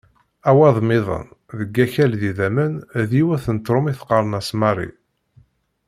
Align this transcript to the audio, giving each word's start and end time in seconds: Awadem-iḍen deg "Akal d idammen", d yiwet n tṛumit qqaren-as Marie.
Awadem-iḍen 0.49 1.25
deg 1.57 1.75
"Akal 1.85 2.11
d 2.19 2.21
idammen", 2.29 2.73
d 3.09 3.11
yiwet 3.17 3.45
n 3.49 3.57
tṛumit 3.59 3.99
qqaren-as 4.01 4.49
Marie. 4.61 4.95